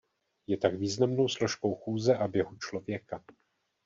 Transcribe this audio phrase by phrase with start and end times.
[0.47, 3.23] Je tak významnou složkou chůze a běhu člověka.